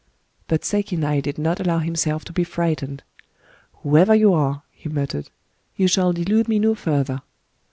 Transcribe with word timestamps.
But 0.47 0.63
Sekinai 0.65 1.21
did 1.21 1.37
not 1.37 1.59
allow 1.59 1.77
himself 1.77 2.25
to 2.25 2.33
be 2.33 2.43
fiightened." 2.43 3.01
Whoever 3.83 4.15
you 4.15 4.33
are," 4.33 4.63
he 4.71 4.89
muttered," 4.89 5.29
you 5.77 5.87
shall 5.87 6.11
delude 6.11 6.47
me 6.47 6.57
no 6.57 6.73
further 6.73 7.21